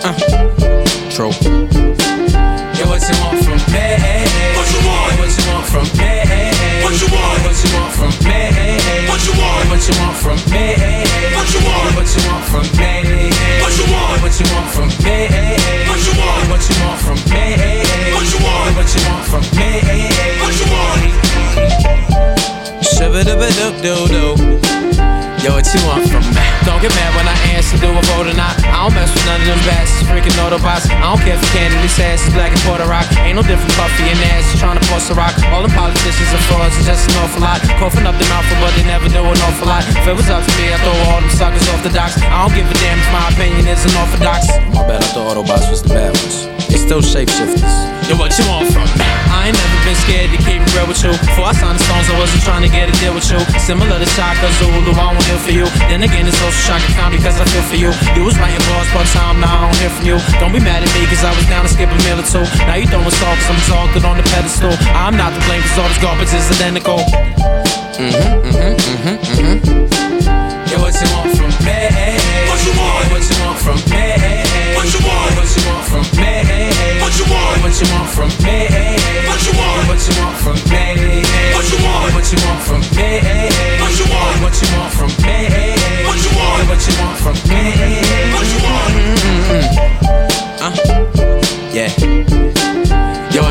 Uh, 0.04 0.12
true. 1.16 1.32
Yo, 2.76 2.92
what 2.92 3.00
you 3.08 3.16
want 3.24 3.40
from 3.40 3.56
me? 3.72 3.88
What 4.52 4.68
you 4.68 4.84
want? 4.84 5.16
What 5.16 5.32
you 5.32 5.44
want 5.48 5.64
from 5.64 5.88
me? 5.96 6.12
What 6.84 6.92
you 7.00 7.08
want? 7.08 7.40
What 7.48 7.56
you 7.56 7.72
want 7.72 7.94
from 7.96 8.12
me? 8.28 8.29
What 9.20 9.28
you 9.28 9.36
want? 9.36 9.68
What 9.70 9.84
you 9.84 9.96
want 10.00 10.16
from 10.16 10.40
me? 10.50 10.80
What 11.36 11.52
you 11.52 11.60
want? 11.68 11.92
What 12.00 12.08
you 12.08 12.24
want 12.24 12.46
from 12.48 12.64
me? 12.80 13.04
What 13.60 13.76
you 13.76 13.84
want? 13.92 14.22
What 14.24 14.40
you 14.40 14.48
want 14.48 14.72
from 14.72 14.88
me? 15.04 15.28
What 15.92 16.00
you 16.08 16.14
want? 16.16 16.48
What 16.48 16.64
you 16.64 16.76
want 16.80 17.00
from 17.04 17.20
me? 17.28 17.44
What 18.16 18.32
you 18.32 18.40
want? 18.40 18.72
What 18.80 18.88
you 18.96 19.02
want 19.12 19.28
from 19.28 19.44
me? 19.60 19.84
What 20.40 20.56
you 20.56 20.68
want? 20.72 21.04
Shabba 22.82 23.20
dabba 23.28 23.50
doo 23.84 24.08
doo 24.08 24.08
doo. 24.08 24.79
Yo, 25.39 25.56
what 25.56 25.63
you 25.71 25.80
want 25.88 26.04
from 26.12 26.19
me? 26.36 26.43
Don't 26.67 26.84
get 26.84 26.91
mad 26.99 27.15
when 27.15 27.23
I 27.23 27.32
answer, 27.56 27.80
do 27.80 27.88
a 27.88 28.04
vote 28.12 28.28
or 28.28 28.36
not. 28.36 28.60
I 28.67 28.84
don't 28.84 28.91
mess 28.91 29.08
with 29.08 29.23
none 29.23 29.39
of 29.39 29.47
them 29.47 29.62
bastards, 29.63 30.04
freaking 30.12 30.36
Autobots. 30.36 30.91
I 30.91 30.99
don't 30.99 31.21
care 31.23 31.39
if 31.39 31.41
the 31.41 31.52
candidate's 31.56 31.95
ass 31.95 32.28
is 32.28 32.34
black 32.36 32.52
and 32.52 32.60
Puerto 32.67 32.84
Rock. 32.84 33.08
Ain't 33.23 33.39
no 33.39 33.43
different 33.47 33.71
Puffy 33.80 34.04
and 34.12 34.19
ass 34.36 34.52
trying 34.60 34.75
to 34.75 34.84
bust 34.91 35.08
a 35.08 35.15
rock. 35.15 35.32
All 35.56 35.63
them 35.63 35.71
politicians 35.71 36.28
are 36.36 36.43
frauds, 36.52 36.75
it's 36.75 36.91
just 36.91 37.08
an 37.08 37.23
awful 37.23 37.39
lot. 37.39 37.63
Coughing 37.80 38.04
up 38.04 38.19
the 38.19 38.28
mouth, 38.28 38.43
but 38.60 38.75
they 38.75 38.84
never 38.84 39.08
do 39.08 39.23
an 39.23 39.39
awful 39.47 39.71
lot. 39.71 39.88
If 39.88 40.04
it 40.04 40.15
was 40.19 40.28
up 40.28 40.43
to 40.43 40.54
me, 40.60 40.75
I'd 40.75 40.84
throw 40.84 40.91
all 41.08 41.23
them 41.23 41.32
suckers 41.32 41.63
off 41.71 41.88
the 41.88 41.93
docks. 41.95 42.19
I 42.19 42.43
don't 42.43 42.52
give 42.52 42.67
a 42.67 42.75
damn 42.84 42.99
if 42.99 43.08
my 43.15 43.32
opinion 43.32 43.63
is 43.63 43.80
unorthodox. 43.88 44.43
My 44.75 44.84
bad, 44.84 44.99
I 44.99 45.08
thought 45.15 45.39
Autobots 45.39 45.71
was 45.71 45.80
the 45.80 45.95
bad 45.95 46.12
ones. 46.19 46.59
They 46.70 46.78
still 46.78 47.02
shapeshifters. 47.02 47.66
Yo, 48.10 48.18
what 48.18 48.34
you 48.38 48.46
want 48.50 48.70
from 48.74 48.86
me? 48.98 49.06
I 49.30 49.50
ain't 49.50 49.58
never 49.58 49.78
been 49.86 49.98
scared 50.06 50.30
to 50.34 50.40
keep 50.42 50.62
it 50.62 50.70
real 50.74 50.90
with 50.90 51.02
you. 51.06 51.14
Before 51.14 51.50
I 51.50 51.54
signed 51.54 51.78
the 51.78 51.86
songs, 51.86 52.10
I 52.10 52.18
wasn't 52.18 52.42
trying 52.42 52.66
to 52.66 52.72
get 52.72 52.90
a 52.90 52.96
deal 52.98 53.14
with 53.14 53.30
you. 53.30 53.38
Similar 53.62 54.02
to 54.02 54.10
Shaka 54.18 54.50
Zulu, 54.58 54.94
I 54.98 55.14
won't 55.14 55.22
hear 55.30 55.38
for 55.38 55.54
you. 55.54 55.66
Then 55.90 56.02
again, 56.02 56.26
it's 56.26 56.42
also 56.42 56.58
shock 56.66 56.82
account 56.90 57.14
because 57.14 57.38
I 57.38 57.46
feel 57.50 57.66
for 57.70 57.78
you. 57.78 57.92
You 58.18 58.26
was 58.26 58.38
writing 58.42 58.62
bars, 58.70 58.90
but 58.94 59.06
time 59.14 59.42
now 59.42 59.50
I 59.50 59.70
don't 59.70 59.78
hear 59.78 59.94
from 59.94 60.06
you. 60.10 60.18
Don't 60.42 60.54
be 60.54 60.62
mad 60.62 60.82
at 60.82 60.90
me, 60.98 61.06
cause 61.06 61.22
I 61.22 61.34
was 61.38 61.46
down 61.50 61.66
to 61.66 61.72
skip 61.74 61.90
a 61.90 61.98
meal 62.06 62.18
or 62.18 62.26
two. 62.26 62.46
Now 62.66 62.78
you 62.78 62.90
throwing 62.90 63.10
salt, 63.14 63.38
cause 63.38 63.50
I'm 63.50 63.60
exalted 63.62 64.04
on 64.06 64.16
the 64.18 64.26
pedestal. 64.34 64.74
I'm 64.98 65.14
not 65.14 65.34
to 65.38 65.42
blame, 65.46 65.62
cause 65.62 65.78
all 65.78 65.90
this 65.90 66.02
garbage 66.02 66.34
is 66.34 66.46
identical. 66.58 67.02
Mm-hmm, 68.00 68.10
mm-hmm, 68.10 68.50
mm-hmm, 68.50 68.58
mm-hmm. 68.58 68.79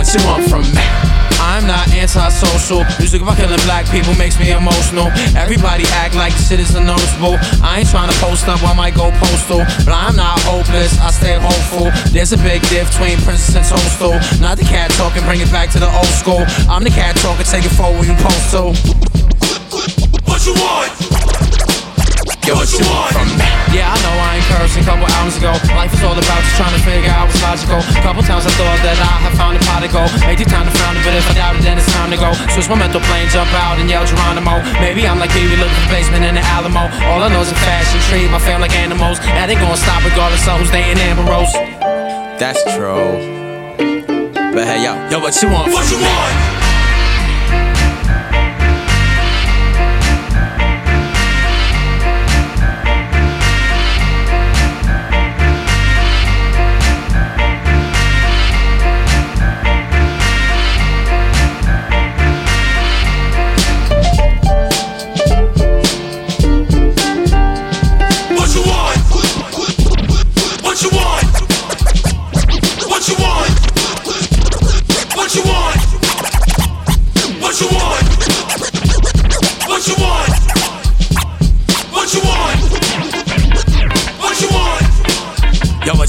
What 0.08 0.22
you 0.22 0.26
want 0.26 0.44
from 0.48 0.62
me? 0.72 0.80
I'm 1.36 1.66
not 1.66 1.88
antisocial. 1.92 2.84
Music 2.98 3.20
about 3.20 3.36
killing 3.36 3.60
black 3.68 3.84
people 3.90 4.14
makes 4.14 4.38
me 4.40 4.52
emotional. 4.52 5.12
Everybody 5.36 5.84
act 6.00 6.14
like 6.14 6.32
shit 6.32 6.60
is 6.60 6.74
unnoticeable. 6.74 7.36
I 7.62 7.80
ain't 7.80 7.90
trying 7.90 8.10
to 8.10 8.16
post 8.18 8.48
up, 8.48 8.62
I 8.62 8.72
might 8.74 8.94
go 8.94 9.10
postal. 9.20 9.58
But 9.84 9.92
I'm 9.92 10.16
not 10.16 10.40
hopeless, 10.40 10.98
I 11.00 11.10
stay 11.10 11.36
hopeful. 11.36 11.92
There's 12.10 12.32
a 12.32 12.38
big 12.38 12.62
diff 12.68 12.90
between 12.92 13.18
Princess 13.20 13.54
and 13.54 13.66
Toadstool. 13.66 14.16
Not 14.40 14.56
the 14.56 14.64
cat 14.64 14.90
talking, 14.92 15.22
bring 15.24 15.40
it 15.40 15.52
back 15.52 15.70
to 15.72 15.78
the 15.78 15.90
old 15.92 16.12
school. 16.16 16.44
I'm 16.70 16.84
the 16.84 16.90
cat 16.90 17.16
talking, 17.16 17.44
take 17.44 17.66
it 17.66 17.74
forward 17.76 18.08
and 18.08 18.18
post 18.18 18.50
to. 18.52 18.72
What 20.24 20.46
you 20.46 20.54
want? 20.54 21.17
Yo, 22.48 22.56
what 22.56 22.72
you 22.72 22.80
want 22.88 23.12
from 23.12 23.28
me? 23.36 23.44
Yeah, 23.76 23.92
I 23.92 23.96
know 24.00 24.16
I 24.24 24.40
ain't 24.40 24.48
cursing. 24.48 24.80
Couple 24.80 25.04
hours 25.04 25.36
ago, 25.36 25.52
life 25.76 25.92
is 25.92 26.00
all 26.00 26.16
about 26.16 26.40
just 26.40 26.56
trying 26.56 26.72
to 26.72 26.80
figure 26.80 27.12
out 27.12 27.28
what's 27.28 27.44
logical. 27.44 27.76
Couple 28.00 28.24
times 28.24 28.48
I 28.48 28.52
thought 28.56 28.80
that 28.88 28.96
I 28.96 29.14
had 29.20 29.36
found 29.36 29.60
a 29.60 29.62
pot 29.68 29.84
to 29.84 29.90
go. 29.92 30.08
Make 30.24 30.40
the 30.40 30.48
time 30.48 30.64
to 30.64 30.72
frown 30.72 30.96
a 30.96 31.02
bit 31.04 31.12
if 31.12 31.28
I 31.28 31.36
doubt 31.36 31.60
it, 31.60 31.68
then 31.68 31.76
it's 31.76 31.92
time 31.92 32.08
to 32.08 32.16
go. 32.16 32.32
Switch 32.56 32.64
my 32.72 32.80
mental 32.80 33.04
plane, 33.04 33.28
jump 33.28 33.52
out 33.52 33.76
and 33.76 33.84
yell 33.84 34.08
Geronimo. 34.08 34.64
Maybe 34.80 35.04
I'm 35.04 35.20
like 35.20 35.28
Pee-wee 35.36 35.60
looking 35.60 35.76
for 35.76 35.92
basement 35.92 36.24
in 36.24 36.40
the 36.40 36.44
Alamo. 36.56 36.88
All 37.12 37.20
I 37.20 37.28
know 37.28 37.44
is 37.44 37.52
a 37.52 37.58
fashion 37.68 38.00
treat 38.08 38.32
my 38.32 38.40
fam 38.40 38.64
like 38.64 38.72
animals. 38.72 39.20
That 39.20 39.52
ain't 39.52 39.60
gonna 39.60 39.76
stop 39.76 40.00
regardless 40.00 40.48
of 40.48 40.56
who's 40.56 40.72
dating 40.72 41.04
Amber 41.04 41.28
Rose. 41.28 41.52
That's 42.40 42.64
true. 42.72 43.12
But 44.56 44.64
hey, 44.64 44.88
yo, 44.88 44.96
yo, 45.12 45.20
what 45.20 45.36
you 45.44 45.52
want? 45.52 45.68
What 45.68 45.84
you 45.92 46.00
want? 46.00 46.57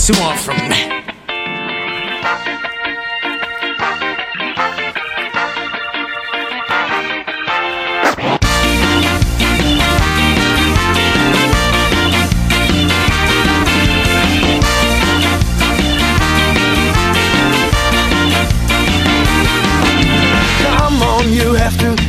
You 0.10 0.20
want 0.20 0.40
from 0.40 0.58
me? 0.70 0.90
Come 20.64 21.04
on, 21.04 21.32
you 21.32 21.54
have 21.54 21.78
to 21.78 22.00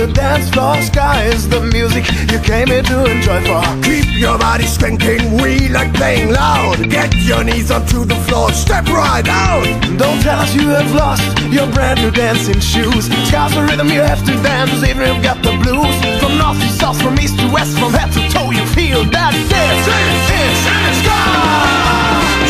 the 0.00 0.06
dance 0.14 0.48
floor. 0.50 0.80
Sky 0.82 1.24
is 1.24 1.48
the 1.48 1.60
music 1.60 2.04
you 2.30 2.38
came 2.40 2.68
here 2.68 2.82
to 2.82 3.04
enjoy 3.04 3.40
for. 3.44 3.62
Keep 3.82 4.06
your 4.18 4.38
body 4.38 4.64
skanking, 4.64 5.42
we 5.42 5.68
like 5.68 5.92
playing 5.94 6.30
loud. 6.30 6.59
Get 7.00 7.16
your 7.24 7.42
knees 7.42 7.70
onto 7.70 8.04
the 8.04 8.14
floor, 8.28 8.52
step 8.52 8.84
right 8.92 9.26
out. 9.26 9.64
Don't 9.96 10.20
tell 10.20 10.38
us 10.38 10.54
you 10.54 10.68
have 10.68 10.92
lost 10.92 11.24
your 11.48 11.64
brand 11.72 11.98
new 12.02 12.10
dancing 12.10 12.60
shoes. 12.60 13.08
Sky's 13.24 13.54
the 13.56 13.64
rhythm 13.64 13.88
you 13.88 14.04
have 14.04 14.20
to 14.28 14.36
dance, 14.44 14.84
even 14.84 15.08
if 15.08 15.16
you've 15.16 15.24
got 15.24 15.40
the 15.40 15.56
blues. 15.64 15.96
From 16.20 16.36
north 16.36 16.60
to 16.60 16.68
south, 16.68 17.00
from 17.00 17.16
east 17.16 17.40
to 17.40 17.48
west, 17.48 17.72
from 17.80 17.96
head 17.96 18.12
to 18.12 18.20
toe, 18.28 18.52
you 18.52 18.60
feel 18.76 19.08
that 19.16 19.32
this 19.32 19.80
is 19.88 20.56
Sky. 21.00 21.80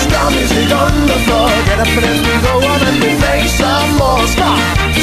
Ska 0.02 0.20
music 0.34 0.66
on 0.74 0.98
the 1.06 1.18
floor, 1.30 1.46
Get 1.70 1.78
up 1.78 1.94
and 1.94 2.02
dance, 2.02 2.18
we 2.26 2.34
go 2.42 2.54
on 2.58 2.80
and 2.90 2.98
we 2.98 3.10
play 3.22 3.46
some 3.46 3.90
more. 4.02 4.26
Ska, 4.34 4.50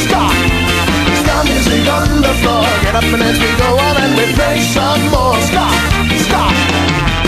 ska. 0.04 0.24
Ska 1.24 1.36
music 1.48 1.88
on 1.88 2.20
the 2.20 2.34
floor. 2.44 2.68
Get 2.84 3.00
up 3.00 3.08
and 3.16 3.24
dance, 3.24 3.40
we 3.40 3.52
go 3.56 3.80
on 3.80 3.96
and 3.96 4.12
we 4.12 4.28
play 4.36 4.60
some 4.60 5.08
more. 5.08 5.40
Ska, 5.40 5.72
ska. 6.20 6.44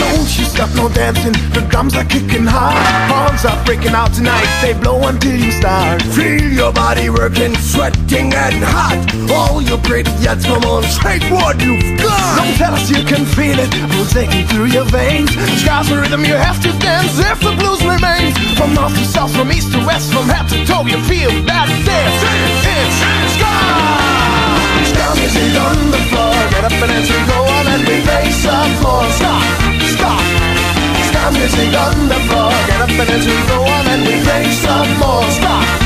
Don't 0.03 0.27
stop 0.59 0.75
no 0.75 0.89
dancing, 0.91 1.31
the 1.55 1.63
drums 1.71 1.95
are 1.95 2.03
kicking 2.03 2.43
hard. 2.43 2.75
Horns 3.07 3.45
are 3.47 3.55
breaking 3.63 3.95
out 3.95 4.11
tonight, 4.11 4.49
they 4.59 4.73
blow 4.73 4.99
until 5.07 5.39
you 5.39 5.51
start. 5.51 6.01
Feel 6.11 6.51
your 6.51 6.73
body 6.73 7.09
working, 7.09 7.55
sweating 7.55 8.35
and 8.35 8.59
hot. 8.59 8.99
All 9.31 9.61
your 9.61 9.77
pretty 9.79 10.11
yets, 10.19 10.43
come 10.43 10.65
on, 10.67 10.83
take 10.99 11.23
what 11.31 11.55
you've 11.63 11.79
got. 11.95 12.43
Don't 12.43 12.55
tell 12.59 12.73
us 12.75 12.91
you 12.91 13.07
can 13.07 13.23
feel 13.23 13.55
it, 13.55 13.71
pulsating 13.95 14.43
through 14.51 14.75
your 14.75 14.83
veins. 14.91 15.31
Sky's 15.63 15.87
the 15.87 15.95
rhythm 15.95 16.25
you 16.25 16.35
have 16.35 16.59
to 16.67 16.71
dance 16.83 17.15
if 17.19 17.39
the 17.39 17.55
blues 17.55 17.79
remains. 17.87 18.35
From 18.59 18.75
north 18.75 18.91
to 18.99 19.05
south, 19.07 19.31
from 19.31 19.55
east 19.55 19.71
to 19.71 19.79
west, 19.87 20.11
from 20.11 20.27
head 20.27 20.51
to 20.51 20.59
toe, 20.67 20.83
you 20.83 20.99
feel 21.07 21.31
that 21.47 21.71
this 21.87 22.15
is 22.67 22.91
Sky. 23.39 24.19
Music 25.15 25.55
on 25.55 25.91
the 25.91 26.01
floor, 26.11 26.35
Get 26.51 26.63
up 26.67 26.75
and 26.83 26.91
dance, 26.91 27.07
we 27.07 27.19
go 27.31 27.39
on 27.47 27.65
and 27.71 27.81
we 27.87 28.03
some 28.43 28.71
more. 28.83 29.07
Stop, 29.15 29.39
stop. 29.39 29.58
Music 31.31 31.73
on 31.77 32.07
the 32.07 32.15
floor. 32.27 32.49
Get 32.67 32.81
up 32.81 32.89
and 32.89 33.07
dance, 33.07 33.25
we 33.25 33.47
go 33.47 33.61
on 33.61 33.87
and 33.87 34.01
we 34.01 34.21
play 34.23 34.51
some 34.51 34.97
more. 34.97 35.29
Stop. 35.29 35.78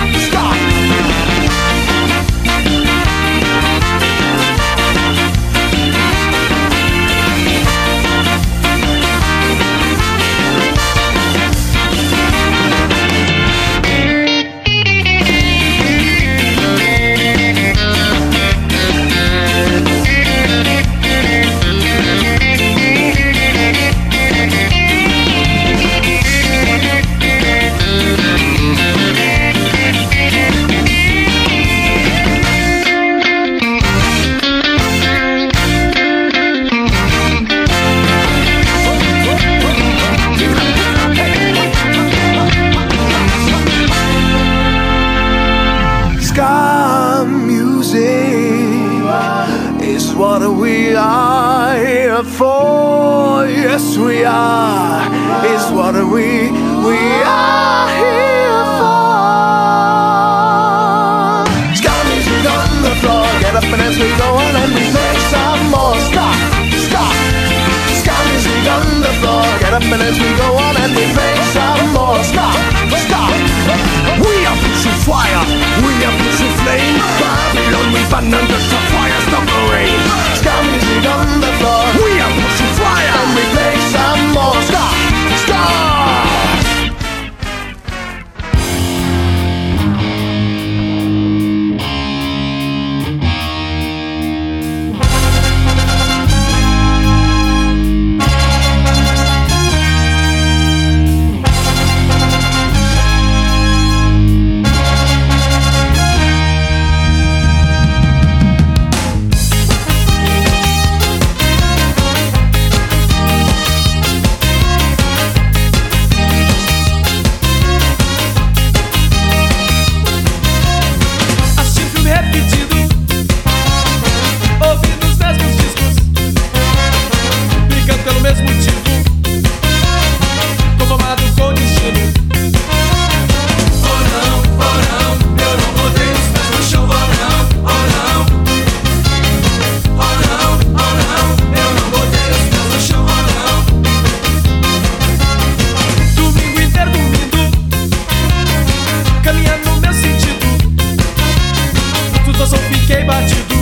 Só 152.47 152.57
fiquei 152.57 153.03
batido. 153.05 153.55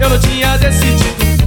Eu 0.00 0.10
não 0.10 0.18
tinha 0.18 0.56
decidido 0.56 1.41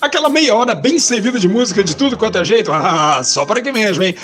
Aquela 0.00 0.28
meia 0.28 0.54
hora 0.54 0.74
bem 0.74 0.98
servida 0.98 1.38
de 1.38 1.48
música 1.48 1.82
de 1.82 1.96
tudo 1.96 2.16
quanto 2.16 2.38
é 2.38 2.44
jeito. 2.44 2.72
Ah, 2.86 3.22
só 3.24 3.44
para 3.46 3.60
aqui 3.60 3.72
mesmo, 3.72 4.02
hein? 4.02 4.14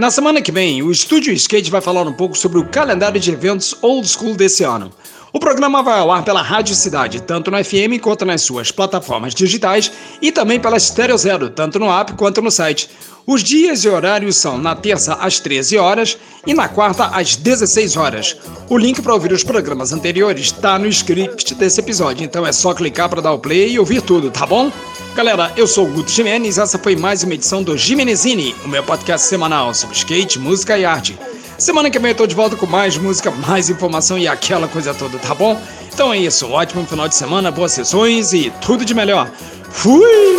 Na 0.00 0.10
semana 0.10 0.40
que 0.40 0.50
vem, 0.50 0.82
o 0.82 0.90
Estúdio 0.90 1.30
Skate 1.34 1.70
vai 1.70 1.82
falar 1.82 2.08
um 2.08 2.12
pouco 2.14 2.34
sobre 2.34 2.58
o 2.58 2.64
calendário 2.64 3.20
de 3.20 3.30
eventos 3.30 3.76
old 3.82 4.08
school 4.08 4.34
desse 4.34 4.64
ano. 4.64 4.90
O 5.30 5.38
programa 5.38 5.82
vai 5.82 6.00
ao 6.00 6.10
ar 6.10 6.24
pela 6.24 6.40
Rádio 6.40 6.74
Cidade, 6.74 7.20
tanto 7.20 7.50
no 7.50 7.62
FM 7.62 8.00
quanto 8.00 8.24
nas 8.24 8.40
suas 8.40 8.72
plataformas 8.72 9.34
digitais 9.34 9.92
e 10.22 10.32
também 10.32 10.58
pela 10.58 10.80
Stereo 10.80 11.18
Zero, 11.18 11.50
tanto 11.50 11.78
no 11.78 11.92
app 11.92 12.14
quanto 12.14 12.40
no 12.40 12.50
site. 12.50 12.88
Os 13.26 13.44
dias 13.44 13.84
e 13.84 13.90
horários 13.90 14.36
são 14.36 14.56
na 14.56 14.74
terça 14.74 15.16
às 15.16 15.38
13 15.38 15.76
horas 15.76 16.16
e 16.46 16.54
na 16.54 16.66
quarta 16.66 17.04
às 17.04 17.36
16 17.36 17.98
horas. 17.98 18.38
O 18.70 18.78
link 18.78 19.02
para 19.02 19.12
ouvir 19.12 19.32
os 19.32 19.44
programas 19.44 19.92
anteriores 19.92 20.46
está 20.46 20.78
no 20.78 20.86
script 20.86 21.54
desse 21.56 21.78
episódio, 21.78 22.24
então 22.24 22.46
é 22.46 22.52
só 22.52 22.72
clicar 22.72 23.10
para 23.10 23.20
dar 23.20 23.34
o 23.34 23.38
play 23.38 23.72
e 23.72 23.78
ouvir 23.78 24.00
tudo, 24.00 24.30
tá 24.30 24.46
bom? 24.46 24.72
Galera, 25.14 25.52
eu 25.56 25.66
sou 25.66 25.86
o 25.86 25.92
Guto 25.92 26.10
Jimenez 26.10 26.56
essa 26.56 26.78
foi 26.78 26.94
mais 26.94 27.24
uma 27.24 27.34
edição 27.34 27.62
do 27.62 27.76
Jimenezini, 27.76 28.54
o 28.64 28.68
meu 28.68 28.82
podcast 28.82 29.26
semanal 29.26 29.74
sobre 29.74 29.96
skate, 29.96 30.38
música 30.38 30.78
e 30.78 30.84
arte. 30.84 31.18
Semana 31.58 31.90
que 31.90 31.98
vem 31.98 32.12
eu 32.12 32.16
tô 32.16 32.26
de 32.26 32.34
volta 32.34 32.56
com 32.56 32.64
mais 32.64 32.96
música, 32.96 33.30
mais 33.30 33.68
informação 33.68 34.16
e 34.16 34.28
aquela 34.28 34.68
coisa 34.68 34.94
toda, 34.94 35.18
tá 35.18 35.34
bom? 35.34 35.60
Então 35.92 36.12
é 36.12 36.18
isso, 36.18 36.48
ótimo 36.48 36.86
final 36.86 37.08
de 37.08 37.16
semana, 37.16 37.50
boas 37.50 37.72
sessões 37.72 38.32
e 38.32 38.50
tudo 38.62 38.84
de 38.84 38.94
melhor. 38.94 39.30
Fui! 39.70 40.36